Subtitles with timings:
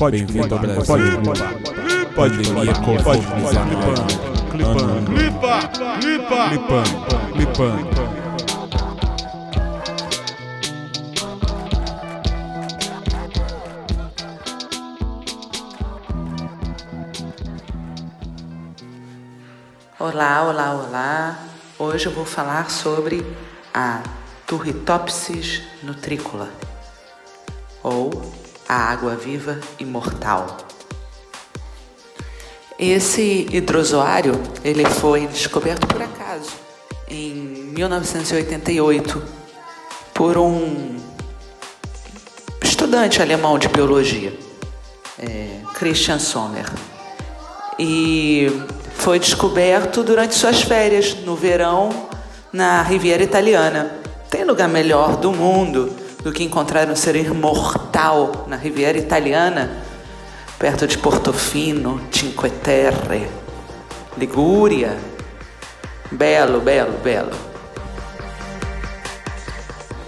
[0.00, 0.86] Pode vir ao Brasil.
[0.86, 1.04] Pode
[2.14, 4.50] Pode Pandemia Covid-19.
[4.50, 5.12] Clipando.
[5.12, 5.60] Lipa!
[6.00, 6.48] Lipa!
[6.48, 7.04] Clipando.
[7.34, 7.90] Clipando.
[19.98, 21.38] Olá, olá, olá.
[21.78, 23.22] Hoje eu vou falar sobre
[23.74, 24.02] a
[24.46, 26.48] Turritopsis nutrícola
[27.82, 30.58] ou a água viva imortal.
[32.78, 36.52] Esse hidrozoário ele foi descoberto por acaso
[37.08, 37.34] em
[37.74, 39.20] 1988
[40.14, 40.96] por um
[42.62, 44.38] estudante alemão de biologia,
[45.18, 46.70] é, Christian Sommer,
[47.76, 48.52] e
[48.94, 52.08] foi descoberto durante suas férias no verão
[52.52, 53.96] na Riviera Italiana.
[54.30, 55.92] Tem lugar melhor do mundo
[56.22, 59.70] do que encontrar um ser imortal na Riviera Italiana,
[60.58, 63.28] perto de Portofino, Cinque Terre,
[64.16, 64.96] Ligúria.
[66.12, 67.30] Belo, belo, belo.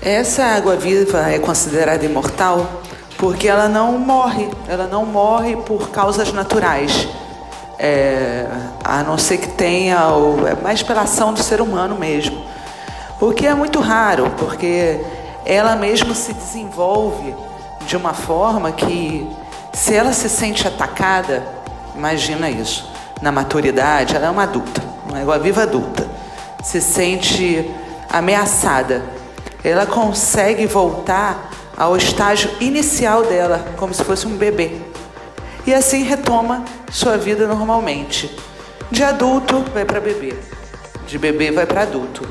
[0.00, 2.80] Essa água viva é considerada imortal
[3.18, 7.06] porque ela não morre, ela não morre por causas naturais.
[7.78, 8.46] É,
[8.82, 12.44] a não ser que tenha, ou é mais pela ação do ser humano mesmo.
[13.20, 14.98] O que é muito raro, porque
[15.44, 17.34] ela mesmo se desenvolve
[17.86, 19.26] de uma forma que,
[19.72, 21.46] se ela se sente atacada,
[21.94, 22.88] imagina isso,
[23.20, 26.08] na maturidade, ela é uma adulta, uma viva adulta,
[26.62, 27.70] se sente
[28.08, 29.02] ameaçada,
[29.62, 34.80] ela consegue voltar ao estágio inicial dela, como se fosse um bebê.
[35.66, 38.34] E assim retoma sua vida normalmente.
[38.90, 40.34] De adulto vai para bebê,
[41.06, 42.26] de bebê vai para adulto.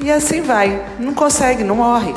[0.00, 2.14] E assim vai, não consegue, não morre.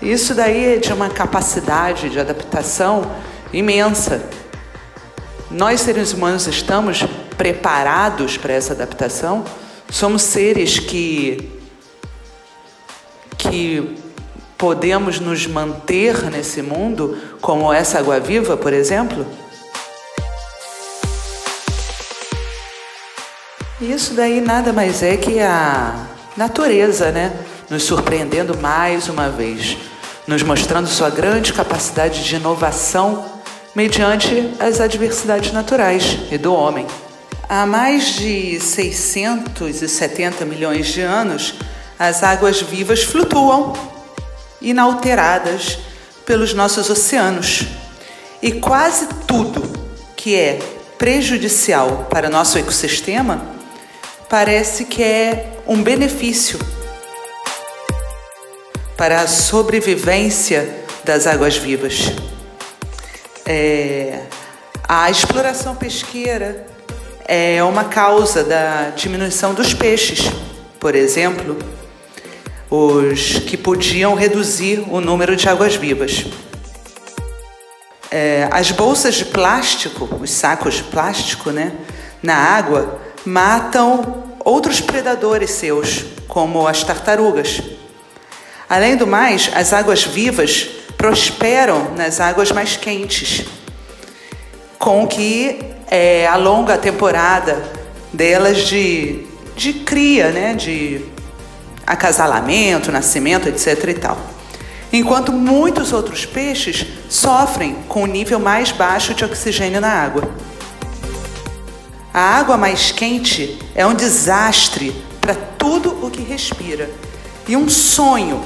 [0.00, 3.10] Isso daí é de uma capacidade de adaptação
[3.52, 4.22] imensa.
[5.50, 7.04] Nós, seres humanos, estamos
[7.36, 9.44] preparados para essa adaptação?
[9.90, 11.50] Somos seres que,
[13.38, 13.96] que
[14.58, 19.26] podemos nos manter nesse mundo, como essa água viva, por exemplo?
[23.80, 27.32] Isso daí nada mais é que a natureza, né?
[27.70, 29.76] Nos surpreendendo mais uma vez,
[30.26, 33.24] nos mostrando sua grande capacidade de inovação
[33.74, 36.86] mediante as adversidades naturais e do homem.
[37.48, 41.54] Há mais de 670 milhões de anos,
[41.98, 43.72] as águas vivas flutuam,
[44.60, 45.78] inalteradas
[46.24, 47.64] pelos nossos oceanos.
[48.40, 49.62] E quase tudo
[50.16, 50.58] que é
[50.96, 53.42] prejudicial para nosso ecossistema
[54.34, 56.58] parece que é um benefício
[58.96, 60.68] para a sobrevivência
[61.04, 62.10] das águas vivas.
[63.46, 64.22] É,
[64.88, 66.66] a exploração pesqueira
[67.28, 70.28] é uma causa da diminuição dos peixes,
[70.80, 71.56] por exemplo,
[72.68, 76.24] os que podiam reduzir o número de águas vivas.
[78.10, 81.72] É, as bolsas de plástico, os sacos de plástico, né,
[82.20, 87.62] na água, matam outros predadores seus, como as tartarugas.
[88.68, 93.44] Além do mais, as águas vivas prosperam nas águas mais quentes,
[94.78, 95.58] com que
[95.90, 97.62] é, alonga a temporada
[98.12, 101.04] delas de, de cria, né, de
[101.86, 103.88] acasalamento, nascimento, etc.
[103.88, 104.18] e tal.
[104.92, 110.22] Enquanto muitos outros peixes sofrem com o nível mais baixo de oxigênio na água.
[112.14, 116.88] A água mais quente é um desastre para tudo o que respira
[117.48, 118.40] e um sonho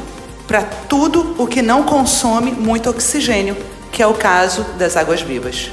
[0.47, 3.55] para tudo o que não consome muito oxigênio,
[3.93, 5.71] que é o caso das águas vivas.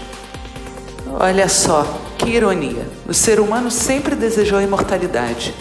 [1.17, 2.85] Olha só, que ironia.
[3.07, 5.55] O ser humano sempre desejou a imortalidade,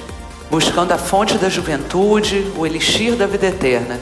[0.50, 4.00] buscando a fonte da juventude, o elixir da vida eterna.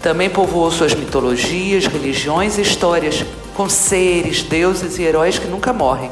[0.00, 3.22] Também povoou suas mitologias, religiões e histórias
[3.54, 6.10] com seres, deuses e heróis que nunca morrem.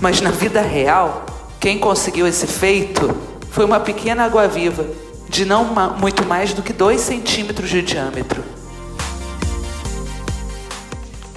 [0.00, 1.26] Mas na vida real,
[1.58, 3.14] quem conseguiu esse feito
[3.50, 4.86] foi uma pequena água-viva,
[5.28, 5.64] de não
[5.98, 8.42] muito mais do que dois centímetros de diâmetro.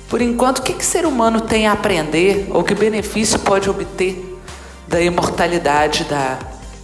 [0.07, 4.39] Por enquanto, o que, que ser humano tem a aprender ou que benefício pode obter
[4.88, 6.38] da imortalidade da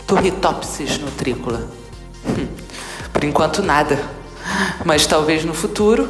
[0.05, 1.67] Turritopsis nutrícola?
[2.25, 2.47] Hum,
[3.13, 3.99] por enquanto, nada.
[4.83, 6.09] Mas talvez no futuro